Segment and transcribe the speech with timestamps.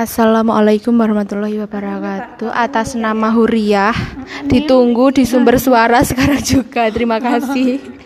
[0.00, 2.48] Assalamualaikum warahmatullahi wabarakatuh.
[2.48, 3.92] Atas nama Huriah,
[4.48, 6.88] ditunggu di sumber suara sekarang juga.
[6.88, 7.84] Terima kasih.